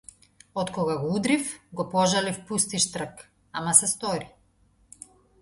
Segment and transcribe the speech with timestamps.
[0.61, 1.51] Откога го удрив,
[1.81, 3.23] го пожалив пусти штрк,
[3.61, 4.33] ама се стори.